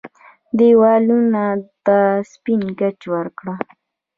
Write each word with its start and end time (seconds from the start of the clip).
دېوالونو 0.57 1.45
ته 1.85 1.97
يې 2.13 2.21
سپين 2.31 2.61
ګچ 2.79 2.99
ورکړ. 3.13 3.45